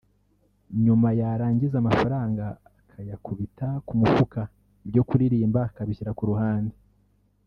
[0.83, 2.45] nyuma yarangiza amafaranga
[2.79, 4.41] akayakubita ku mufuka
[4.85, 6.75] ibyo kuririmba akabishyira ku ruhande